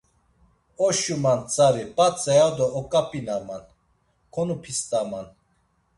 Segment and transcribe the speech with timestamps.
[0.85, 3.63] Oşuman tzari, p̌atza ya do oǩap̌inaman,
[4.33, 5.27] konup̌ist̆aman.